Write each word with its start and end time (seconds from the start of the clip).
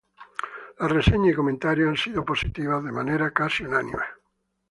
Las 0.79 0.89
reseñas 0.91 1.33
y 1.33 1.35
comentarios 1.35 1.87
han 1.89 1.95
sido 1.95 2.25
positivos 2.25 2.83
de 2.83 2.91
manera 2.91 3.29
casi 3.31 3.65
unánime. 3.65 4.01